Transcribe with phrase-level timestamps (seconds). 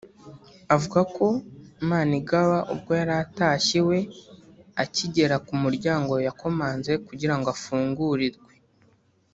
[0.75, 1.25] avuga ko
[1.89, 3.99] Manigaba ubwo yari atashye iwe
[4.83, 8.43] akigera ku muryango yakomanze kugira ngo afungurirwe